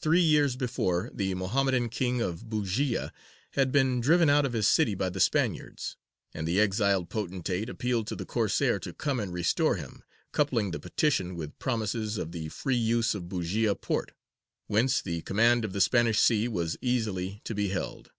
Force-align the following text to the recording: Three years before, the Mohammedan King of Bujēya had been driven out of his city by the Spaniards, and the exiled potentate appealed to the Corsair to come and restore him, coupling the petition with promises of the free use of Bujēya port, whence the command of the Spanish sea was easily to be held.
Three 0.00 0.22
years 0.22 0.56
before, 0.56 1.10
the 1.12 1.34
Mohammedan 1.34 1.90
King 1.90 2.22
of 2.22 2.46
Bujēya 2.46 3.10
had 3.50 3.70
been 3.70 4.00
driven 4.00 4.30
out 4.30 4.46
of 4.46 4.54
his 4.54 4.66
city 4.66 4.94
by 4.94 5.10
the 5.10 5.20
Spaniards, 5.20 5.98
and 6.32 6.48
the 6.48 6.58
exiled 6.58 7.10
potentate 7.10 7.68
appealed 7.68 8.06
to 8.06 8.16
the 8.16 8.24
Corsair 8.24 8.78
to 8.78 8.94
come 8.94 9.20
and 9.20 9.30
restore 9.30 9.76
him, 9.76 10.04
coupling 10.32 10.70
the 10.70 10.80
petition 10.80 11.34
with 11.36 11.58
promises 11.58 12.16
of 12.16 12.32
the 12.32 12.48
free 12.48 12.76
use 12.78 13.14
of 13.14 13.24
Bujēya 13.24 13.78
port, 13.78 14.12
whence 14.68 15.02
the 15.02 15.20
command 15.20 15.66
of 15.66 15.74
the 15.74 15.82
Spanish 15.82 16.18
sea 16.18 16.48
was 16.48 16.78
easily 16.80 17.42
to 17.44 17.54
be 17.54 17.68
held. 17.68 18.10